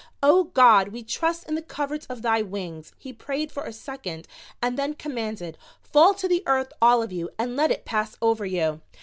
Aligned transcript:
"Oh, 0.23 0.45
God, 0.45 0.87
we 0.87 1.03
trust 1.03 1.47
in 1.47 1.53
the 1.53 1.61
covert 1.61 2.07
of 2.09 2.23
thy 2.23 2.41
wings," 2.41 2.91
he 2.97 3.13
prayed 3.13 3.51
for 3.51 3.65
a 3.65 3.71
second 3.71 4.27
and 4.59 4.75
then 4.75 4.95
commanded: 4.95 5.59
"Fall 5.79 6.15
to 6.15 6.27
the 6.27 6.41
earth, 6.47 6.73
all 6.81 7.03
of 7.03 7.11
you, 7.11 7.29
and 7.37 7.55
let 7.55 7.69
it 7.69 7.85
pass 7.85 8.15
over 8.19 8.43
you!" 8.43 8.81